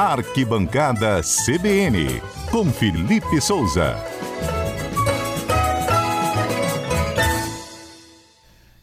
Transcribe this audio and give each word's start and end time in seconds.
Arquibancada 0.00 1.20
CBN, 1.20 2.22
com 2.50 2.64
Felipe 2.72 3.38
Souza. 3.38 3.98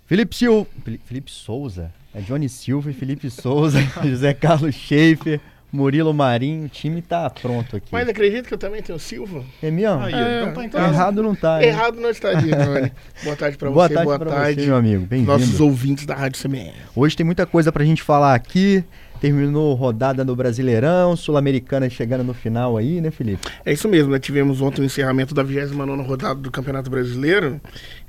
Felipe 0.05 0.35
Silva. 0.35 0.67
Felipe 1.05 1.31
Souza? 1.31 1.91
É 2.13 2.21
Johnny 2.21 2.47
Silva 2.47 2.91
e 2.91 2.93
Felipe 2.93 3.31
Souza, 3.31 3.79
José 4.05 4.31
Carlos 4.35 4.75
Schaefer. 4.75 5.41
Murilo 5.71 6.13
Marinho, 6.13 6.66
o 6.66 6.70
time 6.70 7.02
tá 7.02 7.29
pronto 7.29 7.75
aqui. 7.75 7.89
Mas 7.91 8.07
acredito 8.07 8.47
que 8.47 8.54
eu 8.54 8.57
também 8.57 8.81
tenho 8.84 8.97
Silva. 8.99 9.43
É 9.61 9.71
mesmo? 9.71 9.99
Aí, 9.99 10.13
é, 10.13 10.41
então 10.41 10.54
tá 10.54 10.63
em 10.65 10.70
casa. 10.70 10.93
Errado 10.93 11.23
não 11.23 11.36
tá. 11.36 11.63
Errado 11.63 11.99
não 11.99 12.09
está, 12.09 12.39
Giovanni. 12.39 12.91
boa 13.23 13.36
tarde 13.36 13.57
pra 13.57 13.71
boa 13.71 13.88
você, 13.88 13.93
tarde 13.95 14.05
boa 14.05 14.20
pra 14.20 14.31
tarde. 14.31 14.61
Você, 14.61 14.68
meu 14.68 14.75
amigo. 14.77 15.05
Bem-vindo. 15.07 15.31
Nossos 15.31 15.59
ouvintes 15.59 16.05
da 16.05 16.15
Rádio 16.15 16.41
CMR. 16.41 16.73
Hoje 16.95 17.18
tem 17.18 17.25
muita 17.25 17.45
coisa 17.45 17.71
pra 17.71 17.84
gente 17.84 18.04
falar 18.04 18.36
aqui. 18.36 18.84
Terminou 19.20 19.73
rodada 19.73 20.23
no 20.23 20.36
Brasileirão, 20.36 21.16
Sul-Americana 21.16 21.89
chegando 21.89 22.23
no 22.23 22.34
final 22.34 22.77
aí, 22.77 23.02
né, 23.02 23.12
Felipe? 23.12 23.48
É 23.66 23.73
isso 23.73 23.88
mesmo, 23.88 24.12
né? 24.12 24.20
Tivemos 24.20 24.62
ontem 24.62 24.81
o 24.81 24.85
encerramento 24.85 25.34
da 25.34 25.43
29 25.43 26.02
rodada 26.03 26.35
do 26.35 26.52
Campeonato 26.52 26.90
Brasileiro. 26.90 27.59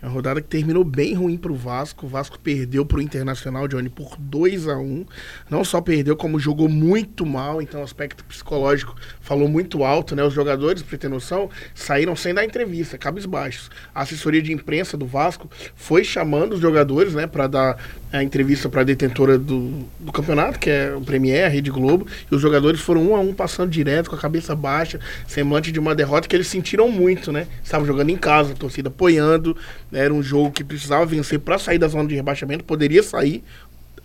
É 0.01 0.07
uma 0.07 0.13
rodada 0.13 0.41
que 0.41 0.47
terminou 0.47 0.85
bem 0.85 1.15
ruim 1.15 1.37
pro 1.37 1.57
Vasco. 1.57 2.07
O 2.07 2.09
Vasco 2.09 2.39
perdeu 2.39 2.87
pro 2.87 3.03
Internacional, 3.03 3.67
Johnny, 3.67 3.89
por 3.89 4.17
2 4.17 4.69
a 4.69 4.79
1 4.79 5.05
Não 5.51 5.65
só 5.65 5.81
perdeu, 5.81 6.17
como 6.17 6.39
jogou 6.39 6.69
muito 6.69 7.27
mal. 7.27 7.61
Então, 7.61 7.81
o 7.81 7.85
aspecto 7.85 8.25
psicológico 8.25 8.95
falou 9.21 9.49
muito 9.49 9.83
alto, 9.83 10.15
né? 10.15 10.23
Os 10.23 10.33
jogadores, 10.33 10.83
pra 10.83 10.97
ter 10.97 11.09
noção, 11.09 11.51
saíram 11.75 12.15
sem 12.15 12.33
dar 12.33 12.45
entrevista, 12.45 12.97
cabisbaixos. 12.97 13.73
A 13.93 14.03
assessoria 14.03 14.41
de 14.41 14.53
imprensa 14.53 14.97
do 14.97 15.05
Vasco 15.05 15.51
foi 15.75 16.05
chamando 16.05 16.53
os 16.53 16.61
jogadores, 16.61 17.15
né, 17.15 17.27
para 17.27 17.49
dar 17.49 17.79
a 18.13 18.23
entrevista 18.23 18.69
para 18.69 18.81
a 18.81 18.85
detentora 18.85 19.37
do, 19.37 19.85
do 19.99 20.13
campeonato, 20.13 20.59
que 20.59 20.71
é 20.71 20.95
o 20.95 21.01
Premier, 21.01 21.45
a 21.45 21.49
Rede 21.49 21.71
Globo, 21.71 22.07
e 22.31 22.35
os 22.35 22.41
jogadores 22.41 22.81
foram 22.81 23.11
um 23.11 23.17
a 23.17 23.21
um 23.21 23.35
passando 23.35 23.71
direto 23.71 24.09
com 24.09 24.17
a 24.17 24.19
cabeça 24.19 24.55
baixa, 24.55 24.99
semblante 25.27 25.71
de 25.71 25.79
uma 25.79 25.95
derrota 25.95 26.27
que 26.27 26.35
eles 26.35 26.47
sentiram 26.47 26.89
muito, 26.89 27.31
né? 27.31 27.47
Estavam 27.63 27.87
jogando 27.87 28.11
em 28.11 28.17
casa, 28.17 28.53
a 28.53 28.57
torcida 28.57 28.89
apoiando, 28.89 29.57
era 29.93 30.13
um 30.13 30.23
jogo 30.23 30.53
que 30.53 30.65
precisava 30.65 31.05
vencer 31.07 31.39
para 31.41 31.59
sair 31.59 31.79
da 31.79 31.89
zona 31.89 32.09
de 32.09 32.15
rebaixamento, 32.15 32.65
poderia 32.65 33.03
sair 33.03 33.43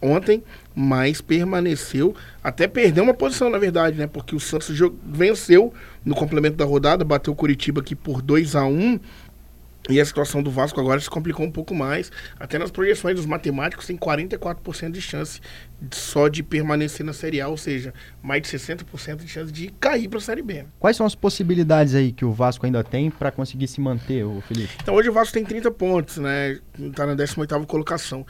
ontem, 0.01 0.43
mas 0.75 1.21
permaneceu, 1.21 2.13
até 2.43 2.67
perdeu 2.67 3.03
uma 3.03 3.13
posição, 3.13 3.49
na 3.49 3.57
verdade, 3.57 3.97
né? 3.97 4.05
Porque 4.05 4.35
o 4.35 4.39
Santos 4.39 4.77
venceu 5.05 5.73
no 6.03 6.13
complemento 6.13 6.57
da 6.57 6.65
rodada, 6.65 7.05
bateu 7.05 7.31
o 7.31 7.35
Curitiba 7.35 7.79
aqui 7.79 7.95
por 7.95 8.21
2 8.21 8.55
a 8.55 8.65
1 8.65 8.99
e 9.89 9.99
a 9.99 10.05
situação 10.05 10.41
do 10.41 10.49
Vasco 10.49 10.79
agora 10.79 10.99
se 10.99 11.09
complicou 11.09 11.45
um 11.45 11.51
pouco 11.51 11.75
mais. 11.75 12.11
Até 12.39 12.57
nas 12.57 12.71
projeções 12.71 13.15
dos 13.15 13.25
matemáticos 13.25 13.85
tem 13.85 13.97
44% 13.97 14.91
de 14.91 15.01
chance 15.01 15.41
só 15.91 16.27
de 16.27 16.41
permanecer 16.41 17.05
na 17.05 17.11
Série 17.11 17.41
A, 17.41 17.47
ou 17.49 17.57
seja, 17.57 17.93
mais 18.21 18.41
de 18.41 18.47
60% 18.47 19.17
de 19.17 19.27
chance 19.27 19.51
de 19.51 19.67
cair 19.79 20.07
para 20.07 20.19
a 20.19 20.21
Série 20.21 20.41
B. 20.41 20.65
Quais 20.79 20.95
são 20.95 21.05
as 21.05 21.15
possibilidades 21.15 21.93
aí 21.95 22.11
que 22.11 22.23
o 22.23 22.31
Vasco 22.31 22.65
ainda 22.65 22.83
tem 22.83 23.11
para 23.11 23.31
conseguir 23.31 23.67
se 23.67 23.81
manter, 23.81 24.23
o 24.23 24.41
Felipe? 24.41 24.73
Então 24.81 24.95
hoje 24.95 25.09
o 25.09 25.13
Vasco 25.13 25.33
tem 25.33 25.43
30 25.43 25.71
pontos, 25.71 26.17
né? 26.17 26.59
Está 26.79 27.05
na 27.05 27.15
18ª 27.15 27.65
colocação. 27.65 28.25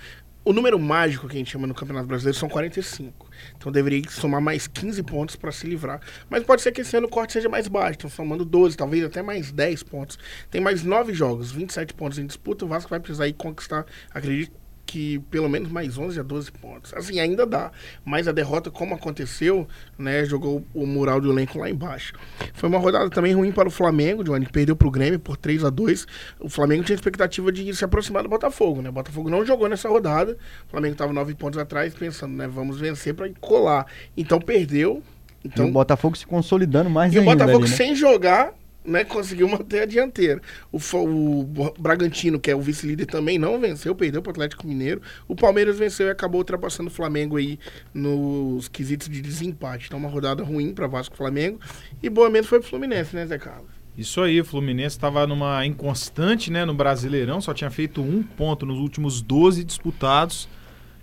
O 0.46 0.52
número 0.52 0.78
mágico 0.78 1.26
que 1.26 1.36
a 1.36 1.40
gente 1.40 1.52
chama 1.52 1.66
no 1.66 1.74
Campeonato 1.74 2.06
Brasileiro 2.06 2.38
são 2.38 2.50
45. 2.50 3.30
Então 3.56 3.72
deveria 3.72 4.04
somar 4.10 4.42
mais 4.42 4.68
15 4.68 5.02
pontos 5.04 5.38
para 5.38 5.54
se 5.54 5.66
livrar. 5.66 6.02
Mas 6.30 6.44
pode 6.44 6.62
ser 6.62 6.74
que 6.74 6.82
esse 6.82 6.98
ano 6.98 7.08
o 7.08 7.10
corte 7.10 7.32
seja 7.32 7.48
mais 7.48 7.70
baixo. 7.70 8.00
Então 8.00 8.10
somando 8.10 8.44
12, 8.44 8.76
talvez 8.76 9.06
até 9.06 9.22
mais 9.22 9.54
10 9.54 9.84
pontos. 9.84 10.20
Tem 10.52 10.60
mais 10.60 10.84
9 10.84 11.14
jogos, 11.14 11.54
27 11.54 11.94
pontos 11.94 12.20
em 12.20 12.26
disputa. 12.26 12.66
O 12.66 12.68
Vasco 12.68 12.90
vai 12.90 13.00
precisar 13.00 13.26
ir 13.26 13.34
conquistar, 13.34 13.86
acredito, 14.14 14.52
que 14.86 15.20
pelo 15.32 15.50
menos 15.50 15.72
mais 15.72 15.98
11 15.98 16.20
a 16.20 16.24
12 16.24 16.52
pontos. 16.52 16.94
Assim, 16.94 17.20
ainda 17.20 17.46
dá. 17.46 17.72
Mas 18.04 18.28
a 18.28 18.32
derrota, 18.32 18.70
como 18.70 18.94
aconteceu, 18.94 19.68
né, 19.98 20.26
jogou 20.26 20.66
o 20.74 20.86
mural 20.86 21.20
do 21.22 21.32
elenco 21.32 21.58
lá 21.58 21.70
embaixo. 21.70 22.14
Foi 22.54 22.70
uma 22.70 22.78
rodada 22.78 23.10
também 23.10 23.34
ruim 23.34 23.52
para 23.52 23.68
o 23.68 23.72
Flamengo, 23.72 24.24
Johnny, 24.24 24.46
perdeu 24.46 24.76
para 24.76 24.88
o 24.88 24.92
Grêmio 24.92 25.20
por 25.20 25.38
3 25.38 25.64
a 25.64 25.70
2 25.70 26.06
O 26.40 26.50
Flamengo 26.50 26.84
tinha 26.84 26.96
expectativa 26.96 27.52
de 27.52 27.74
se 27.74 27.86
aproximar 27.86 28.24
do 28.24 28.30
Botafogo, 28.30 28.82
né? 28.82 28.90
O 28.90 28.94
Botafogo 28.94 29.30
não 29.30 29.46
jogou 29.46 29.68
nessa 29.70 29.90
rodada. 29.90 30.38
O 30.68 30.72
Flamengo 30.72 30.94
estava 30.94 31.14
9 31.14 31.34
pontos 31.36 31.60
atrás, 31.60 31.94
pensando, 31.94 32.36
né, 32.36 32.48
vamos 32.48 32.80
vencer 32.80 33.14
para 33.14 33.30
colar. 33.40 33.86
Então 34.16 34.40
perdeu. 34.40 35.02
Então, 35.44 35.66
e 35.66 35.70
o 35.70 35.74
Botafogo 35.74 36.18
se 36.18 36.26
consolidando 36.26 36.90
mais 36.90 37.14
e 37.14 37.20
ainda. 37.20 37.32
E 37.32 37.34
o 37.34 37.38
Botafogo 37.38 37.64
ali, 37.64 37.72
né? 37.72 37.78
sem 37.78 37.96
jogar 37.96 38.54
né, 38.86 39.04
conseguiu 39.04 39.48
manter 39.48 39.82
a 39.82 39.86
dianteira. 39.86 40.42
O, 40.72 40.78
o 40.78 41.74
Bragantino, 41.80 42.40
que 42.40 42.52
é 42.52 42.56
o 42.56 42.62
vice-líder, 42.62 43.06
também 43.06 43.38
não 43.38 43.60
venceu, 43.60 43.96
perdeu 43.96 44.22
para 44.22 44.30
o 44.30 44.34
Atlético 44.34 44.68
Mineiro. 44.68 45.02
O 45.28 45.36
Palmeiras 45.36 45.78
venceu 45.78 46.08
e 46.08 46.10
acabou 46.10 46.40
ultrapassando 46.40 46.90
o 46.90 46.94
Flamengo 46.94 47.38
aí 47.38 47.60
nos 47.94 48.68
quesitos 48.68 49.10
de 49.10 49.22
desempate. 49.22 49.88
Então, 49.88 50.00
uma 50.00 50.10
rodada 50.10 50.44
ruim 50.44 50.74
para 50.74 50.88
Vasco 50.88 51.16
e 51.16 51.18
Flamengo. 51.18 51.60
E 52.02 52.10
boa 52.10 52.30
foi 52.44 52.60
para 52.60 52.68
o 52.68 52.70
Fluminense, 52.70 53.16
né, 53.16 53.26
Zé 53.26 53.38
Carlos? 53.38 53.70
Isso 53.98 54.22
aí, 54.22 54.42
o 54.42 54.46
Fluminense 54.46 54.96
estava 54.96 55.28
numa 55.28 55.66
inconstante 55.66 56.52
né, 56.52 56.66
no 56.66 56.74
Brasileirão, 56.74 57.40
só 57.40 57.54
tinha 57.54 57.70
feito 57.70 58.02
um 58.02 58.24
ponto 58.24 58.66
nos 58.66 58.80
últimos 58.80 59.22
12 59.22 59.64
disputados. 59.64 60.50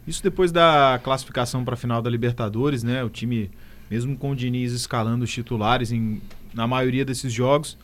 Isso 0.07 0.23
depois 0.23 0.51
da 0.51 1.01
classificação 1.05 1.65
para 1.65 1.75
a 1.75 1.77
final 1.77 2.03
da 2.03 2.11
Libertadores, 2.11 2.83
né? 2.83 3.05
O 3.05 3.09
time, 3.09 3.49
mesmo 3.89 4.17
com 4.17 4.33
o 4.33 4.37
Diniz 4.37 4.73
escalando 4.73 5.25
os 5.25 5.31
titulares 5.31 5.93
em 5.93 6.21
na 6.55 6.67
maioria 6.67 7.05
desses 7.05 7.33
jogos, 7.33 7.77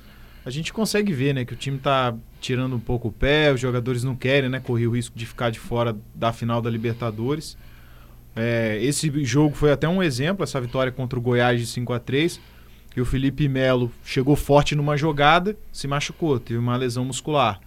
a 0.45 0.51
gente 0.51 0.73
consegue 0.73 1.13
ver, 1.13 1.35
né, 1.35 1.45
que 1.45 1.53
o 1.53 1.57
time 1.57 1.77
está 1.77 2.15
tirando 2.41 2.77
um 2.77 2.81
pouco 2.81 3.09
o 3.09 3.13
pé, 3.13 3.53
os 3.53 3.61
jogadores 3.61 4.05
não 4.05 4.15
querem, 4.15 4.49
né, 4.49 4.61
correr 4.61 4.87
o 4.87 4.95
risco 4.95 5.19
de 5.19 5.27
ficar 5.27 5.51
de 5.51 5.59
fora 5.59 5.97
da 6.15 6.33
final 6.33 6.63
da 6.63 6.71
Libertadores. 6.71 7.57
É, 8.35 8.79
esse 8.83 9.25
jogo 9.25 9.57
foi 9.57 9.73
até 9.73 9.89
um 9.89 10.03
exemplo, 10.03 10.45
essa 10.45 10.61
vitória 10.61 10.93
contra 10.93 11.19
o 11.19 11.23
Goiás 11.23 11.59
de 11.59 11.67
5 11.67 11.93
a 11.93 11.99
3 11.99 12.41
que 12.97 13.01
o 13.03 13.05
Felipe 13.05 13.47
Melo 13.47 13.93
chegou 14.03 14.35
forte 14.35 14.75
numa 14.75 14.97
jogada, 14.97 15.55
se 15.71 15.87
machucou, 15.87 16.41
teve 16.41 16.59
uma 16.59 16.79
lesão 16.79 17.05
muscular. 17.05 17.61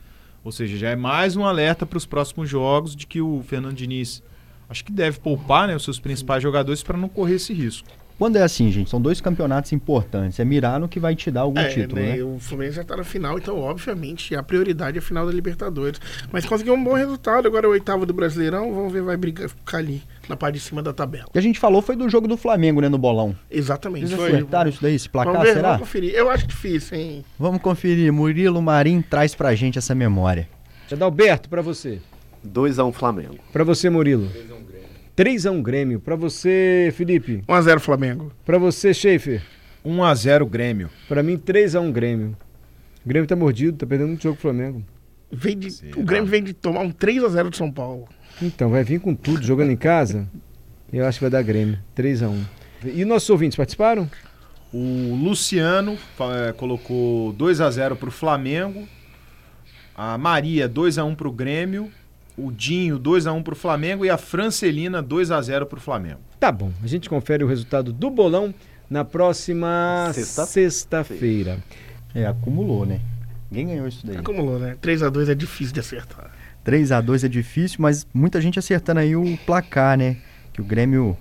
Ou 0.43 0.51
seja, 0.51 0.75
já 0.75 0.89
é 0.89 0.95
mais 0.95 1.35
um 1.35 1.45
alerta 1.45 1.85
para 1.85 1.99
os 1.99 2.05
próximos 2.07 2.49
jogos 2.49 2.95
de 2.95 3.05
que 3.05 3.21
o 3.21 3.43
Fernando 3.47 3.75
Diniz 3.75 4.23
acho 4.67 4.83
que 4.83 4.91
deve 4.91 5.19
poupar 5.19 5.67
né, 5.67 5.75
os 5.75 5.83
seus 5.83 5.99
principais 5.99 6.41
jogadores 6.41 6.81
para 6.81 6.97
não 6.97 7.07
correr 7.07 7.35
esse 7.35 7.53
risco. 7.53 7.87
Quando 8.19 8.35
é 8.35 8.43
assim, 8.43 8.69
gente, 8.69 8.89
são 8.89 8.99
dois 8.99 9.21
campeonatos 9.21 9.71
importantes. 9.71 10.37
É 10.41 10.43
mirar 10.43 10.77
no 10.77 10.89
que 10.89 10.99
vai 10.99 11.15
te 11.15 11.31
dar 11.31 11.41
algum 11.41 11.57
é, 11.57 11.69
título, 11.69 12.01
né? 12.01 12.17
né? 12.17 12.23
O 12.23 12.37
Fluminense 12.37 12.75
já 12.75 12.81
está 12.81 12.97
na 12.97 13.03
final, 13.05 13.37
então, 13.37 13.57
obviamente, 13.57 14.35
a 14.35 14.43
prioridade 14.43 14.97
é 14.97 14.99
a 14.99 15.01
final 15.01 15.25
da 15.25 15.31
Libertadores. 15.31 16.01
Mas 16.29 16.45
conseguiu 16.45 16.73
um 16.73 16.83
bom 16.83 16.95
resultado, 16.95 17.47
agora 17.47 17.65
é 17.65 17.69
o 17.69 17.71
oitavo 17.71 18.05
do 18.05 18.13
Brasileirão, 18.13 18.73
vamos 18.73 18.91
ver, 18.91 19.01
vai 19.01 19.15
brigar, 19.15 19.47
ficar 19.47 19.77
ali, 19.77 20.03
na 20.27 20.35
parte 20.35 20.55
de 20.55 20.59
cima 20.59 20.83
da 20.83 20.91
tabela. 20.91 21.27
O 21.29 21.31
que 21.31 21.39
a 21.39 21.41
gente 21.41 21.57
falou 21.57 21.81
foi 21.81 21.95
do 21.95 22.09
jogo 22.09 22.27
do 22.27 22.35
Flamengo, 22.35 22.81
né, 22.81 22.89
no 22.89 22.97
bolão. 22.97 23.33
Exatamente. 23.49 24.09
Vocês 24.09 24.21
acertaram 24.21 24.69
isso 24.69 24.81
daí, 24.81 24.95
esse 24.95 25.07
placar, 25.07 25.31
vamos 25.31 25.47
ver, 25.47 25.53
será? 25.53 25.69
Vamos 25.69 25.87
conferir. 25.87 26.13
Eu 26.13 26.29
acho 26.29 26.45
difícil, 26.45 26.97
hein? 26.97 27.25
Vamos 27.39 27.61
conferir. 27.61 28.11
Murilo 28.11 28.61
Marim 28.61 29.01
traz 29.01 29.33
pra 29.33 29.55
gente 29.55 29.77
essa 29.77 29.95
memória. 29.95 30.45
Adalberto, 30.91 31.47
para 31.47 31.61
você. 31.61 32.01
2x1 32.45 32.85
um 32.85 32.91
Flamengo. 32.91 33.37
Para 33.53 33.63
você, 33.63 33.89
Murilo. 33.89 34.29
3x1 35.19 35.61
Grêmio. 35.61 35.99
Para 35.99 36.15
você, 36.15 36.93
Felipe. 36.95 37.43
1x0 37.45 37.79
Flamengo. 37.79 38.31
Para 38.45 38.57
você, 38.57 38.93
Schaefer. 38.93 39.43
1x0 39.85 40.47
Grêmio. 40.47 40.89
Para 41.09 41.21
mim, 41.21 41.37
3x1 41.37 41.91
Grêmio. 41.91 42.37
O 43.05 43.09
Grêmio 43.09 43.27
tá 43.27 43.35
mordido, 43.35 43.77
tá 43.77 43.85
perdendo 43.85 44.07
muito 44.07 44.23
jogo 44.23 44.35
pro 44.37 44.43
Flamengo. 44.43 44.81
Vem 45.29 45.57
de, 45.57 45.67
o 45.97 46.03
Grêmio 46.03 46.25
vem 46.25 46.41
de 46.41 46.53
tomar 46.53 46.79
um 46.79 46.91
3x0 46.91 47.49
de 47.49 47.57
São 47.57 47.69
Paulo. 47.69 48.07
Então, 48.41 48.69
vai 48.69 48.81
vir 48.81 49.01
com 49.01 49.13
tudo, 49.13 49.43
jogando 49.43 49.71
em 49.71 49.75
casa. 49.75 50.25
Eu 50.91 51.05
acho 51.05 51.19
que 51.19 51.25
vai 51.25 51.31
dar 51.31 51.43
Grêmio. 51.43 51.77
3x1. 51.97 52.39
E 52.85 53.03
nossos 53.03 53.29
ouvintes 53.29 53.57
participaram? 53.57 54.09
O 54.73 55.15
Luciano 55.21 55.97
é, 56.47 56.53
colocou 56.53 57.33
2x0 57.33 57.97
pro 57.97 58.09
Flamengo. 58.09 58.87
A 59.93 60.17
Maria, 60.17 60.69
2x1 60.69 61.13
pro 61.17 61.29
Grêmio 61.29 61.91
o 62.39 62.51
Dinho 62.51 62.97
2 62.97 63.25
x 63.25 63.35
1 63.35 63.43
para 63.43 63.53
o 63.53 63.55
Flamengo 63.55 64.05
e 64.05 64.09
a 64.09 64.17
Francelina 64.17 65.01
2 65.01 65.31
x 65.31 65.45
0 65.45 65.65
para 65.65 65.77
o 65.77 65.81
Flamengo. 65.81 66.19
Tá 66.39 66.51
bom, 66.51 66.71
a 66.83 66.87
gente 66.87 67.09
confere 67.09 67.43
o 67.43 67.47
resultado 67.47 67.91
do 67.91 68.09
bolão 68.09 68.53
na 68.89 69.05
próxima 69.05 70.09
sexta-feira. 70.13 71.55
Sexta 71.55 72.19
é, 72.19 72.25
acumulou, 72.25 72.85
né? 72.85 73.01
Ninguém 73.51 73.67
ganhou 73.67 73.87
isso 73.87 74.05
daí. 74.05 74.17
Acumulou, 74.17 74.59
né? 74.59 74.77
3 74.79 75.01
x 75.01 75.11
2 75.11 75.29
é 75.29 75.35
difícil 75.35 75.73
de 75.73 75.79
acertar. 75.79 76.31
3 76.63 76.91
x 76.91 77.05
2 77.05 77.23
é 77.23 77.27
difícil, 77.27 77.77
mas 77.81 78.07
muita 78.13 78.39
gente 78.41 78.57
acertando 78.57 78.99
aí 78.99 79.15
o 79.15 79.37
placar, 79.45 79.97
né? 79.97 80.17
Que 80.53 80.61
o 80.61 80.63
Grêmio 80.63 81.17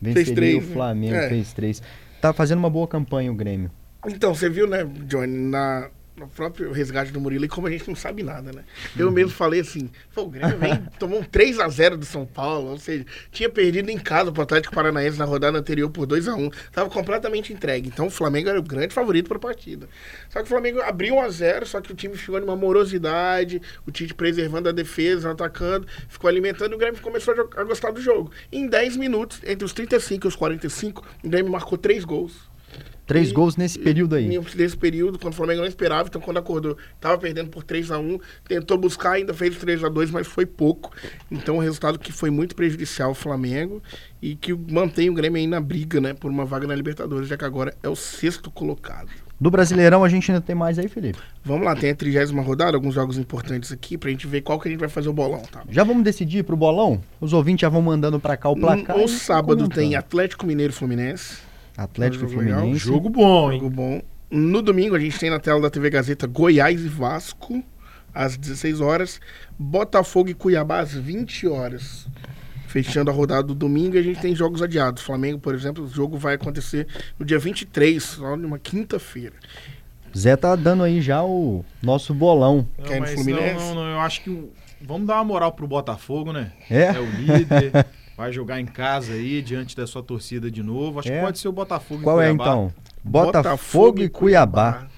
venceria 0.00 0.34
três, 0.34 0.64
o 0.64 0.68
né? 0.68 0.74
Flamengo, 0.74 1.14
né? 1.14 1.28
fez 1.28 1.52
3. 1.52 1.82
Tá 2.20 2.32
fazendo 2.32 2.58
uma 2.58 2.70
boa 2.70 2.86
campanha 2.86 3.30
o 3.30 3.34
Grêmio. 3.34 3.70
Então, 4.06 4.34
você 4.34 4.48
viu, 4.48 4.66
né, 4.66 4.84
Johnny, 5.06 5.50
na 5.50 5.90
no 6.18 6.28
próprio 6.28 6.72
resgate 6.72 7.12
do 7.12 7.20
Murilo, 7.20 7.44
e 7.44 7.48
como 7.48 7.66
a 7.66 7.70
gente 7.70 7.88
não 7.88 7.96
sabe 7.96 8.22
nada, 8.22 8.52
né? 8.52 8.64
Eu 8.96 9.10
mesmo 9.10 9.30
falei 9.30 9.60
assim, 9.60 9.90
pô, 10.14 10.22
o 10.22 10.28
Grêmio 10.28 10.58
vem, 10.58 10.76
tomou 10.98 11.20
um 11.20 11.24
3x0 11.24 11.96
do 11.96 12.04
São 12.04 12.26
Paulo, 12.26 12.70
ou 12.70 12.78
seja, 12.78 13.04
tinha 13.30 13.48
perdido 13.48 13.90
em 13.90 13.98
casa 13.98 14.32
pro 14.32 14.42
Atlético 14.42 14.74
Paranaense 14.74 15.18
na 15.18 15.24
rodada 15.24 15.58
anterior 15.58 15.90
por 15.90 16.06
2x1. 16.06 16.52
Tava 16.72 16.90
completamente 16.90 17.52
entregue. 17.52 17.88
Então 17.88 18.06
o 18.06 18.10
Flamengo 18.10 18.48
era 18.48 18.58
o 18.58 18.62
grande 18.62 18.94
favorito 18.94 19.28
pra 19.28 19.38
partida. 19.38 19.88
Só 20.28 20.40
que 20.40 20.46
o 20.46 20.48
Flamengo 20.48 20.80
abriu 20.80 21.14
1x0, 21.16 21.64
só 21.64 21.80
que 21.80 21.92
o 21.92 21.94
time 21.94 22.16
ficou 22.16 22.40
numa 22.40 22.56
morosidade, 22.56 23.60
o 23.86 23.90
Tite 23.90 24.14
preservando 24.14 24.68
a 24.68 24.72
defesa, 24.72 25.30
atacando, 25.30 25.86
ficou 26.08 26.28
alimentando 26.28 26.72
e 26.72 26.74
o 26.74 26.78
Grêmio 26.78 27.00
começou 27.00 27.34
a, 27.34 27.60
a 27.60 27.64
gostar 27.64 27.90
do 27.90 28.00
jogo. 28.00 28.30
Em 28.50 28.66
10 28.66 28.96
minutos, 28.96 29.40
entre 29.44 29.64
os 29.64 29.72
35 29.72 30.26
e 30.26 30.28
os 30.28 30.36
45, 30.36 31.06
o 31.24 31.28
Grêmio 31.28 31.52
marcou 31.52 31.78
3 31.78 32.04
gols. 32.04 32.48
Três 33.06 33.30
E- 33.30 33.32
gols 33.32 33.56
nesse 33.56 33.78
período 33.78 34.14
aí. 34.14 34.38
Nesse 34.54 34.76
período, 34.76 35.18
quando 35.18 35.32
o 35.32 35.36
Flamengo 35.36 35.62
não 35.62 35.68
esperava, 35.68 36.08
então 36.08 36.20
quando 36.20 36.36
acordou, 36.36 36.76
tava 37.00 37.16
perdendo 37.16 37.48
por 37.48 37.64
3 37.64 37.90
a 37.90 37.98
1 37.98 38.18
tentou 38.46 38.76
buscar, 38.76 39.12
ainda 39.12 39.32
fez 39.32 39.56
3 39.56 39.82
a 39.82 39.88
2 39.88 40.10
mas 40.10 40.26
foi 40.26 40.44
pouco. 40.44 40.92
Então 41.30 41.56
o 41.56 41.60
resultado 41.60 41.98
que 41.98 42.12
foi 42.12 42.28
muito 42.28 42.54
prejudicial 42.54 43.08
ao 43.08 43.14
Flamengo 43.14 43.82
e 44.20 44.36
que 44.36 44.52
mantém 44.52 45.08
o 45.08 45.14
Grêmio 45.14 45.38
aí 45.40 45.46
na 45.46 45.60
briga, 45.60 46.00
né, 46.00 46.12
por 46.12 46.30
uma 46.30 46.44
vaga 46.44 46.66
na 46.66 46.74
Libertadores, 46.74 47.28
já 47.28 47.36
que 47.36 47.44
agora 47.44 47.74
é 47.82 47.88
o 47.88 47.96
sexto 47.96 48.50
colocado. 48.50 49.08
Do 49.40 49.52
Brasileirão 49.52 50.02
a 50.02 50.08
gente 50.08 50.30
ainda 50.30 50.40
tem 50.40 50.54
mais 50.54 50.80
aí, 50.80 50.88
Felipe. 50.88 51.18
Vamos 51.44 51.64
lá, 51.64 51.76
tem 51.76 51.90
a 51.90 51.94
trigésima 51.94 52.42
rodada, 52.42 52.76
alguns 52.76 52.94
jogos 52.94 53.16
importantes 53.18 53.70
aqui 53.70 53.96
pra 53.96 54.10
gente 54.10 54.26
ver 54.26 54.40
qual 54.40 54.58
que 54.58 54.66
a 54.66 54.70
gente 54.70 54.80
vai 54.80 54.88
fazer 54.88 55.08
o 55.08 55.12
bolão, 55.12 55.42
tá? 55.42 55.62
Já 55.70 55.84
vamos 55.84 56.02
decidir 56.02 56.42
pro 56.42 56.56
bolão? 56.56 57.00
Os 57.20 57.32
ouvintes 57.32 57.62
já 57.62 57.68
vão 57.68 57.80
mandando 57.80 58.18
pra 58.18 58.36
cá 58.36 58.48
o 58.48 58.56
placar. 58.56 58.96
No 58.96 59.04
e 59.04 59.08
sábado 59.08 59.68
tem 59.68 59.94
Atlético 59.94 60.44
Mineiro 60.44 60.72
Fluminense. 60.72 61.47
Atlético 61.78 62.24
e 62.24 62.28
jogo 62.28 62.40
legal. 62.42 62.58
Fluminense. 62.58 62.84
Jogo 62.84 63.08
bom, 63.08 63.52
hein? 63.52 63.60
Jogo 63.60 63.70
bom. 63.70 64.02
No 64.30 64.60
domingo 64.60 64.96
a 64.96 64.98
gente 64.98 65.18
tem 65.18 65.30
na 65.30 65.38
tela 65.38 65.60
da 65.60 65.70
TV 65.70 65.88
Gazeta 65.88 66.26
Goiás 66.26 66.80
e 66.80 66.88
Vasco, 66.88 67.62
às 68.12 68.36
16 68.36 68.80
horas. 68.80 69.20
Botafogo 69.56 70.28
e 70.28 70.34
Cuiabá, 70.34 70.80
às 70.80 70.92
20 70.92 71.46
horas. 71.46 72.08
Fechando 72.66 73.10
a 73.10 73.14
rodada 73.14 73.44
do 73.44 73.54
domingo, 73.54 73.96
a 73.96 74.02
gente 74.02 74.20
tem 74.20 74.34
jogos 74.34 74.60
adiados. 74.60 75.02
Flamengo, 75.02 75.38
por 75.38 75.54
exemplo, 75.54 75.84
o 75.84 75.88
jogo 75.88 76.18
vai 76.18 76.34
acontecer 76.34 76.86
no 77.18 77.24
dia 77.24 77.38
23, 77.38 78.02
só 78.02 78.36
numa 78.36 78.58
quinta-feira. 78.58 79.36
Zé 80.16 80.36
tá 80.36 80.54
dando 80.56 80.82
aí 80.82 81.00
já 81.00 81.22
o 81.22 81.64
nosso 81.82 82.12
bolão. 82.12 82.66
Não, 82.76 82.84
Quer 82.84 83.00
mas 83.00 83.12
Fluminense? 83.14 83.54
não, 83.54 83.74
não, 83.74 83.84
não, 83.84 83.90
eu 83.92 84.00
acho 84.00 84.22
que 84.22 84.50
vamos 84.82 85.06
dar 85.06 85.14
uma 85.16 85.24
moral 85.24 85.52
pro 85.52 85.66
Botafogo, 85.66 86.32
né? 86.32 86.52
É? 86.68 86.90
o 86.92 87.04
líder, 87.04 87.86
vai 88.18 88.32
jogar 88.32 88.60
em 88.60 88.66
casa 88.66 89.12
aí, 89.12 89.40
diante 89.40 89.76
da 89.76 89.86
sua 89.86 90.02
torcida 90.02 90.50
de 90.50 90.60
novo. 90.60 90.98
Acho 90.98 91.08
É. 91.08 91.14
que 91.18 91.24
pode 91.24 91.38
ser 91.38 91.46
o 91.46 91.52
Botafogo 91.52 92.00
e 92.00 92.04
Qual 92.04 92.20
é 92.20 92.24
Cuiabá. 92.26 92.44
então? 92.44 92.74
Botafogo, 93.04 94.02
e 94.02 94.08
Cuiabá. 94.08 94.88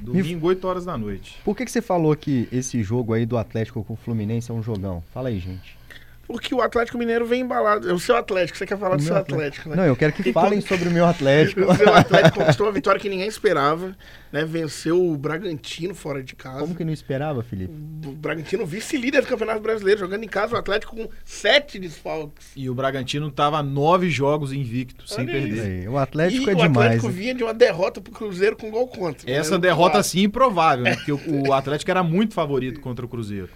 Domingo, 0.00 0.48
8 0.48 0.66
horas 0.66 0.84
da 0.84 0.98
noite. 0.98 1.38
Por 1.44 1.56
que, 1.56 1.64
que 1.64 1.70
você 1.70 1.80
falou 1.80 2.16
que 2.16 2.48
esse 2.50 2.82
jogo 2.82 3.12
aí 3.12 3.24
do 3.24 3.38
Atlético 3.38 3.84
com 3.84 3.92
o 3.94 3.96
Fluminense 3.96 4.50
é 4.50 4.54
um 4.54 4.62
jogão? 4.62 5.04
Fala 5.12 5.28
aí, 5.28 5.38
gente. 5.38 5.78
Porque 6.26 6.54
o 6.54 6.60
Atlético 6.62 6.96
Mineiro 6.98 7.24
vem 7.26 7.42
embalado. 7.42 7.88
É 7.88 7.92
o 7.92 7.98
seu 7.98 8.16
Atlético, 8.16 8.56
você 8.58 8.66
quer 8.66 8.78
falar 8.78 8.94
O 8.94 8.96
do 8.98 9.02
seu 9.02 9.14
Atlético. 9.16 9.34
Atlético, 9.40 9.68
né? 9.70 9.76
Não, 9.76 9.84
eu 9.84 9.94
quero 9.96 10.12
que 10.12 10.28
E 10.28 10.32
falem 10.32 10.60
como- 10.60 10.68
sobre 10.68 10.88
o 10.88 10.90
meu 10.92 11.04
Atlético. 11.06 11.60
O 11.70 11.74
seu 11.76 11.94
Atlético 11.94 12.38
conquistou 12.40 12.66
uma 12.66 12.72
vitória 12.72 13.00
que 13.00 13.08
ninguém 13.08 13.28
esperava, 13.28 13.96
né? 14.32 14.44
Venceu 14.44 15.04
o 15.04 15.16
Bragantino 15.16 15.94
fora 15.94 16.22
de 16.22 16.34
casa. 16.34 16.60
Como 16.60 16.74
que 16.74 16.84
não 16.84 16.92
esperava, 16.92 17.42
Felipe? 17.42 17.72
O 18.06 18.12
Bragantino 18.12 18.64
vice-líder 18.66 19.20
do 19.22 19.26
Campeonato 19.28 19.60
Brasileiro, 19.60 20.00
jogando 20.00 20.24
em 20.24 20.28
casa 20.28 20.54
o 20.54 20.58
Atlético 20.58 20.96
com 20.96 21.08
sete 21.24 21.78
desfalques. 21.78 22.48
E 22.56 22.68
o 22.70 22.74
Bragantino 22.74 23.30
tava 23.30 23.62
nove 23.62 24.08
jogos 24.10 24.52
invicto, 24.52 25.06
sem 25.08 25.24
Olha 25.24 25.32
perder. 25.32 25.60
Aí, 25.60 25.88
o 25.88 25.98
Atlético 25.98 26.48
e 26.48 26.50
é 26.50 26.54
o 26.54 26.56
demais. 26.56 26.86
Atlético 26.86 27.06
né? 27.08 27.12
vinha 27.12 27.34
de 27.34 27.42
uma 27.44 27.54
derrota 27.54 28.00
pro 28.00 28.12
Cruzeiro 28.12 28.56
com 28.56 28.70
gol 28.70 28.88
contra. 28.88 29.30
Essa 29.30 29.52
né? 29.52 29.58
derrota 29.58 29.90
Claro. 29.92 29.98
assim 30.00 30.22
improvável, 30.22 30.84
né? 30.84 30.94
Porque 30.96 31.12
o, 31.12 31.48
o 31.48 31.52
Atlético 31.52 31.90
era 31.90 32.02
muito 32.02 32.34
favorito 32.34 32.80
contra 32.80 33.04
o 33.04 33.08
Cruzeiro. 33.08 33.48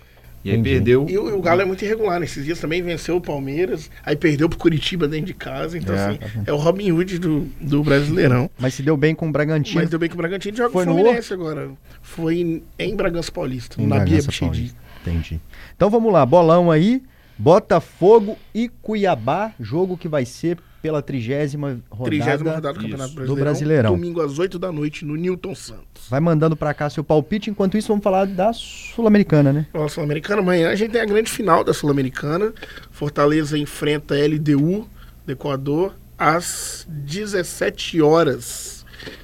E 0.49 0.53
aí 0.53 0.57
Entendi. 0.57 0.75
perdeu. 0.77 1.07
E 1.09 1.19
o, 1.19 1.37
o 1.37 1.43
Galo 1.43 1.61
é 1.61 1.65
muito 1.67 1.85
irregular. 1.85 2.19
Nesses 2.19 2.43
dias 2.45 2.59
também 2.59 2.81
venceu 2.83 3.17
o 3.17 3.21
Palmeiras, 3.21 3.91
aí 4.03 4.17
perdeu 4.17 4.49
pro 4.49 4.59
Curitiba 4.59 5.07
dentro 5.07 5.27
de 5.27 5.35
casa. 5.35 5.77
Então, 5.77 5.95
É, 5.95 6.07
assim, 6.07 6.19
tá 6.19 6.29
é 6.47 6.53
o 6.53 6.57
Robin 6.57 6.91
Hood 6.91 7.19
do, 7.19 7.41
do 7.61 7.83
Brasileirão. 7.83 8.51
Mas 8.59 8.73
se 8.75 8.83
deu 8.83 8.97
bem 8.97 9.15
com 9.15 9.29
o 9.29 9.33
Bragantino. 9.33 9.81
Mas 9.81 9.91
deu 9.91 9.99
bem 9.99 10.09
que 10.09 10.15
o 10.15 10.19
Bragantino 10.19 10.57
joga 10.57 10.71
Foi 10.71 10.85
o 10.85 10.87
no 10.87 10.95
Fluminense 10.95 11.33
agora. 11.35 11.71
Foi 12.01 12.41
em, 12.41 12.63
em 12.79 12.97
Bragança 12.97 13.31
Paulista, 13.31 13.81
Em 13.81 13.87
na 13.87 13.97
Bia 13.97 14.05
Bragança 14.07 14.29
Bichedi. 14.29 14.51
Paulista. 14.51 14.79
Entendi. 15.03 15.41
Então 15.77 15.91
vamos 15.91 16.11
lá, 16.13 16.25
bolão 16.25 16.71
aí. 16.71 17.03
Botafogo 17.37 18.37
e 18.55 18.69
Cuiabá, 18.69 19.53
jogo 19.61 19.97
que 19.97 20.09
vai 20.09 20.25
ser 20.25 20.59
pela 20.81 21.03
trigésima 21.03 21.81
rodada. 21.91 22.11
Trigésima 22.11 22.55
rodada 22.55 22.79
do. 22.79 22.81
Campeonato 22.81 23.15
Do 23.15 23.17
Brasileirão. 23.17 23.45
Brasileirão. 23.45 23.91
Domingo 23.93 24.21
às 24.21 24.39
8 24.39 24.59
da 24.59 24.73
noite 24.73 25.05
no 25.05 25.17
Newton 25.17 25.55
Santos. 25.55 26.09
Vai 26.09 26.21
mandando 26.21 26.57
pra 26.57 26.73
cá 26.73 26.89
seu 26.89 27.05
palpite. 27.05 27.51
Enquanto 27.51 27.77
isso, 27.77 27.89
vamos 27.89 28.03
falar 28.03 28.27
da 28.27 28.53
Sul-Americana, 28.53 29.53
né? 29.53 29.67
Ó, 29.75 29.89
Sul-Americana, 29.89 30.41
amanhã 30.41 30.71
a 30.71 30.75
gente 30.75 30.93
tem 30.93 31.01
a 31.01 31.07
grande 31.07 31.31
final 31.31 31.65
da 31.65 31.75
Sul-Americana. 31.75 32.53
Fortaleza 32.91 33.59
enfrenta 33.59 34.15
a 34.15 34.27
LDU 34.27 34.89
do 35.27 35.33
Equador 35.33 35.95
às 36.17 36.87
17 36.89 38.01
horas. 38.01 38.78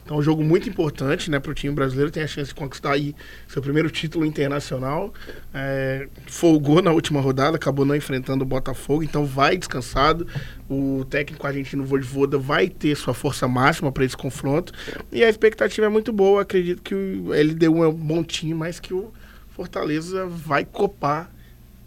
Então, 0.05 0.17
um 0.19 0.23
jogo 0.23 0.43
muito 0.45 0.69
importante 0.69 1.31
né, 1.31 1.39
para 1.39 1.51
o 1.51 1.55
time 1.55 1.75
brasileiro. 1.75 2.11
Tem 2.11 2.23
a 2.23 2.27
chance 2.27 2.49
de 2.49 2.55
conquistar 2.55 2.93
aí 2.93 3.15
seu 3.49 3.61
primeiro 3.63 3.91
título 3.91 4.25
internacional. 4.27 5.13
É, 5.53 6.09
folgou 6.27 6.83
na 6.83 6.93
última 6.93 7.21
rodada, 7.21 7.57
acabou 7.57 7.85
não 7.85 7.95
enfrentando 7.97 8.45
o 8.45 8.47
Botafogo, 8.47 9.03
então 9.03 9.25
vai 9.25 9.57
descansado. 9.57 10.27
O 10.69 11.05
técnico 11.09 11.47
argentino 11.47 11.85
Voivoda 11.85 12.39
vai 12.39 12.69
ter 12.69 12.95
sua 12.97 13.15
força 13.15 13.47
máxima 13.49 13.91
para 13.93 14.05
esse 14.05 14.17
confronto. 14.17 14.73
E 15.13 15.23
a 15.25 15.29
expectativa 15.29 15.87
é 15.87 15.91
muito 15.91 16.13
boa. 16.13 16.43
Acredito 16.43 16.83
que 16.83 16.95
o 16.95 17.33
LDU 17.33 17.85
é 17.85 17.89
um 17.89 17.93
bom 17.93 18.23
time, 18.23 18.55
mas 18.55 18.79
que 18.81 18.93
o 18.95 19.13
Fortaleza 19.51 20.27
vai 20.27 20.65
copar 20.65 21.31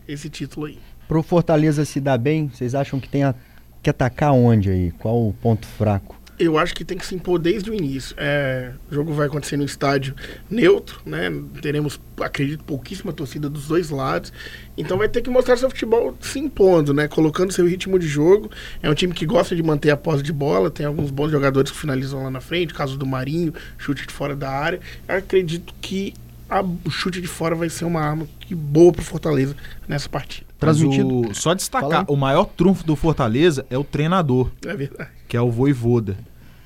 esse 0.08 0.30
título 0.30 0.68
aí. 0.68 0.80
Pro 1.08 1.22
Fortaleza 1.24 1.84
se 1.86 2.00
dar 2.00 2.18
bem, 2.18 2.50
vocês 2.50 2.76
acham 2.76 3.00
que 3.00 3.08
tem 3.10 3.24
a- 3.24 3.36
que 3.84 3.90
atacar 3.90 4.34
onde 4.34 4.70
aí? 4.70 4.92
Qual 4.92 5.28
o 5.28 5.34
ponto 5.34 5.66
fraco? 5.66 6.17
Eu 6.40 6.56
acho 6.56 6.76
que 6.76 6.86
tem 6.86 7.00
que 7.00 7.06
se 7.06 7.16
impor 7.16 7.40
desde 7.40 7.72
o 7.72 7.74
início. 7.74 8.16
É, 8.18 8.72
o 8.92 8.94
jogo 8.94 9.12
vai 9.12 9.26
acontecer 9.26 9.58
no 9.58 9.64
estádio 9.66 10.14
neutro, 10.48 11.02
né? 11.04 11.32
Teremos, 11.64 12.00
acredito, 12.22 12.64
pouquíssima 12.64 13.12
torcida 13.12 13.50
dos 13.50 13.68
dois 13.68 13.90
lados. 13.90 14.32
Então 14.78 15.00
vai 15.00 15.10
ter 15.10 15.22
que 15.24 15.32
mostrar 15.32 15.58
seu 15.58 15.68
futebol 15.68 16.16
se 16.22 16.38
impondo, 16.38 16.94
né? 16.94 17.08
Colocando 17.08 17.52
seu 17.52 17.66
ritmo 17.66 17.98
de 17.98 18.08
jogo. 18.08 18.52
É 18.84 18.90
um 18.90 18.94
time 18.94 19.14
que 19.16 19.26
gosta 19.26 19.56
de 19.56 19.64
manter 19.64 19.90
a 19.90 19.98
posse 19.98 20.22
de 20.22 20.32
bola. 20.32 20.70
Tem 20.70 20.86
alguns 20.86 21.10
bons 21.10 21.32
jogadores 21.32 21.72
que 21.72 21.78
finalizam 21.78 22.22
lá 22.24 22.30
na 22.30 22.40
frente. 22.40 22.72
Caso 22.72 22.98
do 23.00 23.06
Marinho, 23.06 23.52
chute 23.78 24.06
de 24.06 24.14
fora 24.14 24.36
da 24.36 24.50
área. 24.52 24.80
Eu 25.08 25.16
acredito 25.18 25.74
que 25.82 26.14
a- 26.48 26.62
o 26.62 26.90
chute 26.92 27.20
de 27.20 27.28
fora 27.28 27.56
vai 27.56 27.68
ser 27.70 27.86
uma 27.86 28.00
arma 28.02 28.28
que 28.40 28.54
boa 28.54 28.94
pro 28.94 29.04
Fortaleza 29.04 29.56
nessa 29.88 30.08
partida. 30.08 30.47
Transmitido. 30.60 31.30
o- 31.30 31.34
só 31.36 31.54
destacar, 31.54 32.06
o 32.12 32.16
maior 32.16 32.46
trunfo 32.46 32.84
do 32.86 32.96
Fortaleza 32.96 33.66
é 33.70 33.78
o 33.78 33.84
treinador. 33.84 34.50
É 34.66 34.76
verdade. 34.76 35.10
que 35.28 35.36
é 35.38 35.42
o 35.42 35.52
Voivoda. 35.52 36.18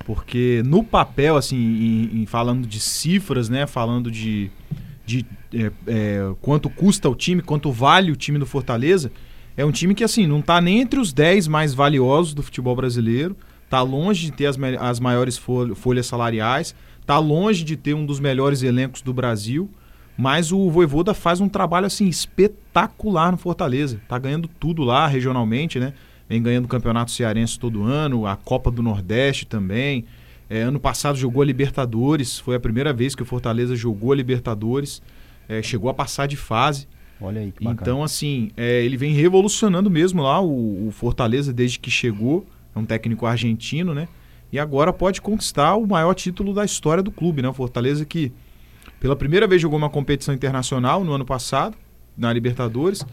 Porque 0.06 0.62
no 0.66 0.84
papel, 0.84 1.36
assim, 1.38 1.58
em, 1.58 2.22
em 2.22 2.26
falando 2.26 2.68
de 2.68 2.80
cifras, 2.80 3.50
né? 3.50 3.68
Falando 3.68 4.10
de, 4.10 4.50
de 5.06 5.26
é, 5.54 5.72
é, 5.88 6.34
quanto 6.42 6.70
custa 6.70 7.08
o 7.10 7.16
time, 7.16 7.42
quanto 7.42 7.72
vale 7.72 8.12
o 8.12 8.16
time 8.16 8.40
do 8.40 8.46
Fortaleza, 8.46 9.12
é 9.56 9.64
um 9.66 9.72
time 9.72 9.94
que, 9.94 10.04
assim, 10.04 10.26
não 10.26 10.42
tá 10.42 10.60
nem 10.62 10.80
entre 10.82 11.00
os 11.00 11.14
10 11.14 11.48
mais 11.48 11.74
valiosos 11.74 12.34
do 12.34 12.42
futebol 12.42 12.76
brasileiro, 12.76 13.36
tá 13.70 13.82
longe 13.82 14.26
de 14.26 14.32
ter 14.32 14.48
as, 14.48 14.58
as 14.80 15.00
maiores 15.00 15.38
fol- 15.38 15.76
folhas 15.76 16.08
salariais, 16.08 16.74
tá 17.06 17.18
longe 17.20 17.64
de 17.64 17.76
ter 17.76 17.94
um 17.94 18.06
dos 18.06 18.20
melhores 18.20 18.64
elencos 18.64 19.02
do 19.02 19.14
Brasil, 19.14 19.70
mas 20.22 20.52
o 20.52 20.70
Voivoda 20.70 21.16
faz 21.16 21.42
um 21.42 21.50
trabalho, 21.50 21.88
assim, 21.88 22.08
espetacular 22.08 23.32
no 23.32 23.40
Fortaleza. 23.40 24.00
Tá 24.08 24.20
ganhando 24.20 24.48
tudo 24.48 24.84
lá, 24.84 25.08
regionalmente, 25.08 25.80
né? 25.80 25.94
vem 26.30 26.44
ganhando 26.44 26.66
o 26.66 26.68
Campeonato 26.68 27.10
Cearense 27.10 27.58
todo 27.60 27.82
ano, 27.82 28.28
a 28.28 28.36
Copa 28.36 28.70
do 28.70 28.84
Nordeste 28.84 29.48
também. 29.48 30.06
É, 30.48 30.62
ano 30.62 30.80
passado 30.80 31.18
jogou 31.18 31.42
a 31.42 31.46
Libertadores, 31.46 32.38
foi 32.38 32.56
a 32.56 32.60
primeira 32.60 32.94
vez 32.94 33.16
que 33.16 33.24
o 33.24 33.26
Fortaleza 33.26 33.76
jogou 33.76 34.12
a 34.12 34.16
Libertadores, 34.16 35.02
é, 35.50 35.64
chegou 35.64 35.90
a 35.90 35.94
passar 35.94 36.28
de 36.28 36.38
fase. 36.38 36.88
Olha 37.20 37.42
aí 37.42 37.52
que 37.52 37.64
bacana. 37.64 37.82
Então, 37.82 38.04
assim, 38.04 38.52
é, 38.56 38.86
ele 38.86 38.98
vem 38.98 39.14
revolucionando 39.14 39.90
mesmo 39.90 40.22
lá 40.22 40.40
o, 40.40 40.88
o 40.88 40.92
Fortaleza 40.92 41.52
desde 41.52 41.80
que 41.80 41.90
chegou. 41.90 42.46
É 42.76 42.78
um 42.78 42.86
técnico 42.86 43.26
argentino, 43.26 43.96
né? 43.96 44.08
E 44.52 44.60
agora 44.60 44.94
pode 44.94 45.20
conquistar 45.20 45.76
o 45.78 45.88
maior 45.88 46.14
título 46.14 46.54
da 46.54 46.64
história 46.64 47.02
do 47.02 47.12
clube, 47.12 47.42
né? 47.42 47.50
O 47.50 47.54
Fortaleza 47.54 48.06
que 48.06 48.32
pela 49.02 49.16
primeira 49.16 49.48
vez 49.48 49.60
jogou 49.60 49.80
uma 49.80 49.90
competição 49.90 50.32
internacional 50.32 51.04
no 51.04 51.12
ano 51.12 51.26
passado, 51.26 51.76
na 52.16 52.32
Libertadores. 52.32 53.04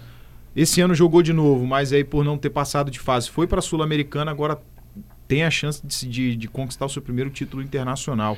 Esse 0.55 0.83
ano 0.83 0.95
jogou 0.95 1.23
de 1.23 1.33
novo, 1.33 1.67
mas 1.67 1.95
aí 1.95 2.05
por 2.05 2.23
não 2.23 2.37
ter 2.37 2.51
passado 2.51 2.91
de 2.91 3.01
fase 3.01 3.31
foi 3.31 3.47
para 3.47 3.61
a 3.61 3.63
Sul-Americana, 3.63 4.31
agora 4.31 4.61
tem 5.27 5.45
a 5.45 5.51
chance 5.51 5.81
de, 5.85 6.07
de, 6.07 6.37
de 6.37 6.47
conquistar 6.47 6.85
o 6.85 6.91
seu 6.91 7.01
primeiro 7.01 7.31
título 7.31 7.63
internacional. 7.63 8.37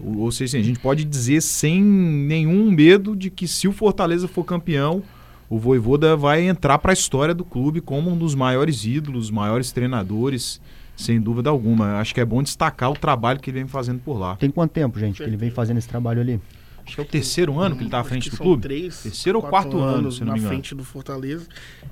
Ou, 0.00 0.18
ou 0.18 0.30
seja, 0.30 0.56
a 0.56 0.62
gente 0.62 0.78
pode 0.78 1.04
dizer 1.04 1.40
sem 1.40 1.82
nenhum 1.82 2.70
medo 2.70 3.16
de 3.16 3.28
que 3.28 3.48
se 3.48 3.66
o 3.66 3.72
Fortaleza 3.72 4.28
for 4.28 4.44
campeão, 4.44 5.02
o 5.50 5.58
Voivoda 5.58 6.16
vai 6.16 6.46
entrar 6.46 6.78
para 6.78 6.92
a 6.92 6.94
história 6.94 7.34
do 7.34 7.44
clube 7.44 7.80
como 7.80 8.08
um 8.08 8.16
dos 8.16 8.36
maiores 8.36 8.84
ídolos, 8.84 9.32
maiores 9.32 9.72
treinadores, 9.72 10.60
sem 10.96 11.20
dúvida 11.20 11.50
alguma. 11.50 11.98
Acho 11.98 12.14
que 12.14 12.20
é 12.20 12.24
bom 12.24 12.40
destacar 12.40 12.92
o 12.92 12.94
trabalho 12.94 13.40
que 13.40 13.50
ele 13.50 13.58
vem 13.58 13.66
fazendo 13.66 13.98
por 13.98 14.16
lá. 14.16 14.36
Tem 14.36 14.50
quanto 14.50 14.70
tempo, 14.70 14.96
gente, 15.00 15.16
que 15.16 15.28
ele 15.28 15.36
vem 15.36 15.50
fazendo 15.50 15.78
esse 15.78 15.88
trabalho 15.88 16.20
ali? 16.20 16.40
Acho 16.88 16.94
que 16.94 17.00
é 17.02 17.04
o 17.04 17.06
terceiro 17.06 17.60
ano 17.60 17.76
que 17.76 17.82
ele 17.82 17.90
tá 17.90 18.00
à 18.00 18.04
frente 18.04 18.30
do 18.30 18.36
clube. 18.38 18.62
Três, 18.62 19.02
Terceiro 19.02 19.38
ou 19.38 19.44
quarto 19.46 19.78
ano, 19.78 20.10
se 20.10 20.20
não 20.20 20.28
na 20.28 20.32
me 20.32 20.38
engano. 20.38 20.54
frente 20.54 20.74
do 20.74 20.82
Fortaleza. 20.82 21.46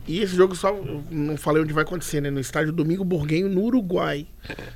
E 0.09 0.21
esse 0.21 0.35
jogo 0.35 0.57
só, 0.57 0.71
eu 0.71 1.05
não 1.11 1.37
falei 1.37 1.63
onde 1.63 1.73
vai 1.73 1.85
acontecer, 1.85 2.23
né? 2.23 2.31
No 2.31 2.41
estádio 2.41 2.73
Domingo 2.73 3.05
Burguenho, 3.05 3.47
no 3.49 3.63
Uruguai. 3.63 4.27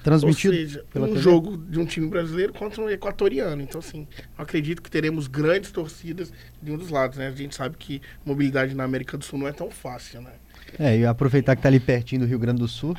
Transmitido 0.05 0.53
Ou 0.55 0.61
seja, 0.61 0.85
pela 0.93 1.07
um 1.07 1.11
TV? 1.11 1.21
jogo 1.23 1.57
de 1.57 1.79
um 1.81 1.87
time 1.87 2.07
brasileiro 2.07 2.53
contra 2.53 2.83
um 2.83 2.91
equatoriano. 2.91 3.63
Então, 3.63 3.79
assim, 3.79 4.07
eu 4.39 4.43
acredito 4.43 4.83
que 4.83 4.91
teremos 4.91 5.27
grandes 5.27 5.71
torcidas 5.71 6.31
de 6.63 6.71
um 6.71 6.77
dos 6.77 6.91
lados, 6.91 7.17
né? 7.17 7.29
A 7.29 7.33
gente 7.33 7.55
sabe 7.55 7.77
que 7.79 8.03
mobilidade 8.25 8.75
na 8.75 8.85
América 8.85 9.17
do 9.17 9.25
Sul 9.25 9.39
não 9.39 9.49
é 9.49 9.53
tão 9.53 9.71
fácil, 9.71 10.21
né? 10.21 10.33
É, 10.79 10.99
e 10.99 11.07
aproveitar 11.07 11.57
que 11.57 11.63
tá 11.63 11.69
ali 11.69 11.81
pertinho 11.81 12.23
do 12.23 12.27
Rio 12.27 12.39
Grande 12.39 12.61
do 12.61 12.69
Sul. 12.69 12.97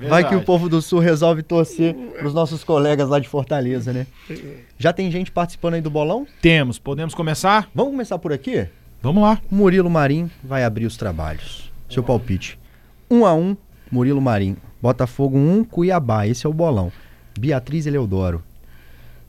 É 0.00 0.06
Vai 0.08 0.28
que 0.28 0.34
o 0.34 0.42
povo 0.42 0.68
do 0.68 0.82
Sul 0.82 0.98
resolve 1.00 1.42
torcer 1.42 1.94
pros 2.18 2.34
nossos 2.34 2.64
colegas 2.64 3.08
lá 3.08 3.18
de 3.18 3.28
Fortaleza, 3.28 3.92
né? 3.92 4.06
Já 4.78 4.92
tem 4.92 5.10
gente 5.10 5.30
participando 5.30 5.74
aí 5.74 5.80
do 5.80 5.90
bolão? 5.90 6.26
Temos, 6.40 6.78
podemos 6.78 7.14
começar? 7.14 7.68
Vamos 7.74 7.92
começar 7.92 8.18
por 8.18 8.32
aqui? 8.32 8.66
Vamos 9.00 9.22
lá. 9.22 9.40
Murilo 9.50 9.88
Marim 9.88 10.30
vai 10.42 10.64
abrir 10.64 10.86
os 10.86 10.96
trabalhos. 10.96 11.70
Seu 11.88 12.02
palpite. 12.02 12.58
1 13.10 13.24
a 13.24 13.34
1 13.34 13.56
Murilo 13.90 14.20
Marim. 14.20 14.56
Botafogo 14.82 15.38
1, 15.38 15.64
Cuiabá. 15.64 16.26
Esse 16.26 16.46
é 16.46 16.48
o 16.48 16.52
bolão. 16.52 16.92
Beatriz 17.38 17.86
Eleodoro. 17.86 18.42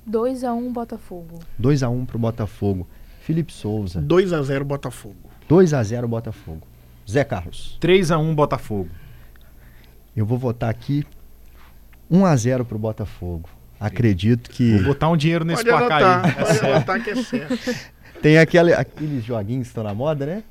2x1 0.09 0.73
Botafogo. 0.73 1.39
2 1.57 1.83
a 1.83 1.89
1 1.89 2.05
pro 2.05 2.17
Botafogo. 2.17 2.87
Felipe 3.21 3.53
Souza. 3.53 4.01
2 4.01 4.33
a 4.33 4.41
0 4.41 4.65
Botafogo. 4.65 5.15
2 5.47 5.73
a 5.73 5.83
0 5.83 6.07
Botafogo. 6.07 6.61
Zé 7.09 7.23
Carlos. 7.23 7.77
3x1 7.81 8.35
Botafogo. 8.35 8.89
Eu 10.15 10.25
vou 10.25 10.37
votar 10.37 10.69
aqui 10.69 11.05
1 12.09 12.25
a 12.25 12.35
0 12.35 12.65
pro 12.65 12.77
Botafogo. 12.77 13.49
Acredito 13.79 14.49
que 14.49 14.73
Vou 14.77 14.87
botar 14.87 15.09
um 15.09 15.17
dinheiro 15.17 15.45
nesse 15.45 15.63
Pode 15.63 15.77
placar 15.77 16.01
anotar, 16.01 16.25
aí. 16.25 16.41
É 16.41 16.45
pode 16.45 16.71
anotar 16.71 17.03
que 17.03 17.09
é 17.09 17.15
certo. 17.15 17.75
tem 18.21 18.37
aquele, 18.37 18.73
aqueles 18.73 19.23
joguinhos 19.23 19.63
que 19.63 19.71
estão 19.71 19.83
na 19.83 19.93
moda, 19.93 20.25
né? 20.25 20.43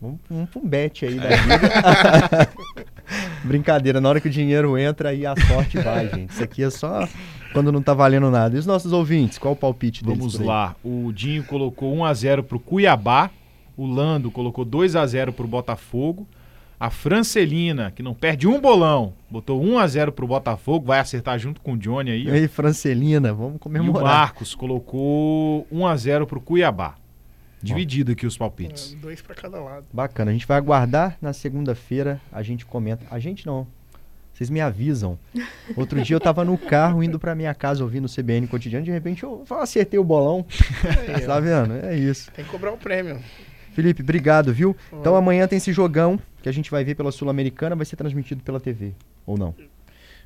Vamos, 0.00 0.20
vamos 0.30 0.48
pra 0.48 0.60
um 0.60 0.66
bet 0.66 1.04
aí 1.04 1.16
da 1.16 1.28
vida. 1.28 2.48
Brincadeira, 3.42 4.00
na 4.00 4.08
hora 4.08 4.20
que 4.20 4.28
o 4.28 4.30
dinheiro 4.30 4.78
entra 4.78 5.08
aí 5.08 5.26
a 5.26 5.34
sorte 5.48 5.78
vai, 5.78 6.08
gente. 6.08 6.30
Isso 6.30 6.44
aqui 6.44 6.62
é 6.62 6.70
só 6.70 7.08
quando 7.52 7.72
não 7.72 7.82
tá 7.82 7.94
valendo 7.94 8.30
nada. 8.30 8.54
E 8.54 8.58
os 8.58 8.66
nossos 8.66 8.92
ouvintes, 8.92 9.38
qual 9.38 9.54
o 9.54 9.56
palpite 9.56 10.04
deles? 10.04 10.18
Vamos 10.18 10.38
lá. 10.38 10.76
O 10.84 11.10
Dinho 11.12 11.42
colocou 11.42 11.96
1x0 11.96 12.42
pro 12.42 12.60
Cuiabá. 12.60 13.30
O 13.78 13.86
Lando 13.86 14.28
colocou 14.30 14.66
2x0 14.66 15.32
pro 15.32 15.46
Botafogo. 15.46 16.26
A 16.80 16.90
Francelina, 16.90 17.90
que 17.92 18.02
não 18.02 18.12
perde 18.12 18.46
um 18.46 18.60
bolão, 18.60 19.12
botou 19.30 19.60
1x0 19.62 20.10
pro 20.10 20.26
Botafogo. 20.26 20.86
Vai 20.86 20.98
acertar 20.98 21.38
junto 21.38 21.60
com 21.60 21.72
o 21.72 21.78
Johnny 21.78 22.10
aí. 22.10 22.24
E 22.24 22.30
aí, 22.30 22.48
Francelina, 22.48 23.32
vamos 23.32 23.54
E 23.54 23.56
o 23.56 23.58
comemorar. 23.60 24.02
Marcos 24.04 24.54
colocou 24.54 25.64
1x0 25.72 26.26
pro 26.26 26.40
Cuiabá. 26.40 26.96
Dividido 27.62 28.12
aqui 28.12 28.26
os 28.26 28.36
palpites. 28.36 28.94
É, 28.94 28.96
Dois 28.96 29.20
pra 29.20 29.34
cada 29.34 29.60
lado. 29.60 29.86
Bacana, 29.92 30.30
a 30.30 30.34
gente 30.34 30.46
vai 30.46 30.56
aguardar 30.56 31.16
na 31.20 31.32
segunda-feira, 31.32 32.20
a 32.32 32.42
gente 32.42 32.64
comenta. 32.64 33.04
A 33.10 33.18
gente 33.18 33.44
não. 33.46 33.66
Vocês 34.32 34.48
me 34.48 34.60
avisam. 34.60 35.18
Outro 35.76 36.00
dia 36.00 36.14
eu 36.14 36.20
tava 36.20 36.44
no 36.44 36.56
carro 36.56 37.02
indo 37.02 37.18
pra 37.18 37.34
minha 37.34 37.52
casa 37.54 37.82
ouvindo 37.82 38.04
o 38.04 38.08
CBN 38.08 38.46
cotidiano, 38.46 38.84
de 38.84 38.92
repente 38.92 39.24
eu 39.24 39.44
acertei 39.60 39.98
o 39.98 40.04
bolão. 40.04 40.46
tá 41.26 41.40
vendo? 41.40 41.74
É 41.84 41.96
isso. 41.96 42.30
Tem 42.30 42.44
que 42.44 42.50
cobrar 42.52 42.72
o 42.72 42.76
prêmio. 42.76 43.18
Felipe, 43.78 44.02
obrigado, 44.02 44.52
viu? 44.52 44.76
Então 44.92 45.14
amanhã 45.14 45.46
tem 45.46 45.56
esse 45.56 45.72
jogão 45.72 46.18
que 46.42 46.48
a 46.48 46.52
gente 46.52 46.68
vai 46.68 46.82
ver 46.82 46.96
pela 46.96 47.12
Sul-Americana, 47.12 47.76
vai 47.76 47.86
ser 47.86 47.94
transmitido 47.94 48.42
pela 48.42 48.58
TV. 48.58 48.92
Ou 49.24 49.38
não? 49.38 49.54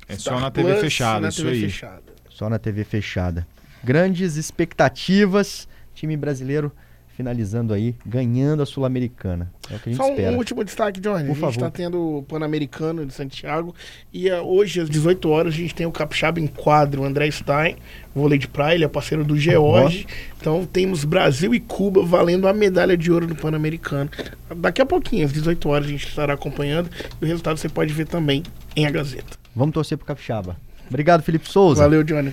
É 0.07 0.17
só 0.17 0.39
na 0.39 0.49
TV 0.49 0.75
fechada, 0.77 1.19
na 1.19 1.29
isso 1.29 1.43
TV 1.43 1.51
aí. 1.51 1.61
fechada. 1.61 2.01
Só 2.31 2.49
na 2.49 2.57
TV 2.57 2.83
fechada. 2.83 3.47
Grandes 3.83 4.37
expectativas. 4.37 5.67
Time 5.93 6.17
brasileiro 6.17 6.71
finalizando 7.15 7.73
aí, 7.73 7.95
ganhando 8.05 8.63
a 8.63 8.65
Sul-Americana. 8.65 9.51
É 9.69 9.75
o 9.75 9.79
que 9.79 9.89
a 9.89 9.91
gente 9.91 9.97
Só 9.97 10.07
um 10.07 10.15
espera. 10.15 10.37
último 10.37 10.63
destaque, 10.63 10.99
Johnny. 10.99 11.25
Por 11.25 11.31
a 11.31 11.35
gente 11.35 11.55
está 11.55 11.69
tendo 11.69 12.17
o 12.17 12.23
Pan-Americano 12.23 13.05
de 13.05 13.13
Santiago. 13.13 13.73
E 14.11 14.29
ah, 14.29 14.41
hoje, 14.41 14.81
às 14.81 14.89
18 14.89 15.29
horas, 15.29 15.53
a 15.53 15.57
gente 15.57 15.75
tem 15.75 15.85
o 15.85 15.91
Capixaba 15.91 16.39
em 16.39 16.47
quadro. 16.47 17.01
O 17.01 17.05
André 17.05 17.29
Stein, 17.29 17.75
vôlei 18.15 18.39
de 18.39 18.47
praia, 18.47 18.75
ele 18.75 18.85
é 18.85 18.87
parceiro 18.87 19.23
do 19.23 19.37
George. 19.37 20.07
Então 20.39 20.65
temos 20.65 21.05
Brasil 21.05 21.53
e 21.53 21.59
Cuba 21.59 22.03
valendo 22.03 22.47
a 22.47 22.53
medalha 22.53 22.97
de 22.97 23.11
ouro 23.11 23.27
no 23.27 23.35
Pan-Americano. 23.35 24.09
Daqui 24.55 24.81
a 24.81 24.85
pouquinho, 24.85 25.25
às 25.25 25.33
18 25.33 25.69
horas, 25.69 25.87
a 25.87 25.89
gente 25.89 26.07
estará 26.07 26.33
acompanhando. 26.33 26.89
E 27.21 27.25
o 27.25 27.27
resultado 27.27 27.57
você 27.57 27.69
pode 27.69 27.93
ver 27.93 28.07
também 28.07 28.43
em 28.75 28.85
A 28.85 28.91
Gazeta. 28.91 29.37
Vamos 29.55 29.73
torcer 29.73 29.97
pro 29.97 30.07
Capixaba. 30.07 30.57
Obrigado, 30.89 31.23
Felipe 31.23 31.49
Souza. 31.49 31.81
Valeu, 31.81 32.03
Johnny. 32.03 32.31